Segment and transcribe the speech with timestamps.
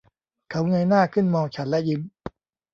[0.49, 2.01] เขาเงยหน้าขึ้นมองฉันและยิ้ม